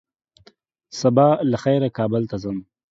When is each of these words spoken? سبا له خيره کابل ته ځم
سبا 0.99 1.27
له 1.49 1.57
خيره 1.63 1.89
کابل 1.97 2.23
ته 2.31 2.35
ځم 2.43 2.57